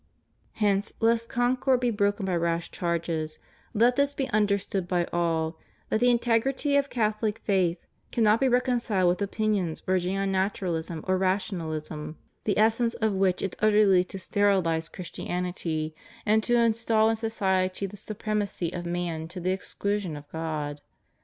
Hence, 0.53 0.93
lest 0.99 1.29
concord 1.29 1.79
be 1.79 1.91
broken 1.91 2.25
by 2.25 2.35
rash 2.35 2.71
charges, 2.71 3.37
let 3.75 3.97
this 3.97 4.15
be 4.15 4.27
understood 4.31 4.87
by 4.87 5.05
all, 5.13 5.59
that 5.89 5.99
the 5.99 6.09
integrity 6.09 6.75
of 6.75 6.89
Catholic 6.89 7.37
faith 7.43 7.85
cannot 8.11 8.39
be 8.39 8.47
reconciled 8.49 9.09
with 9.09 9.21
opinions 9.21 9.79
verging 9.81 10.17
on 10.17 10.31
Natural 10.31 10.73
ism 10.73 11.05
or 11.07 11.19
Rationalism, 11.19 12.17
the 12.45 12.57
essence 12.57 12.95
of 12.95 13.13
which 13.13 13.43
is 13.43 13.51
utterly 13.59 14.03
to 14.05 14.17
steril 14.17 14.65
ize 14.65 14.89
Christianity, 14.89 15.93
and 16.25 16.41
to 16.45 16.55
instal 16.55 17.07
in 17.09 17.15
society 17.15 17.85
the 17.85 17.95
supremacy 17.95 18.71
of 18.73 18.87
man 18.87 19.27
to 19.27 19.39
the 19.39 19.51
exclusion 19.51 20.17
of 20.17 20.27
God. 20.31 20.81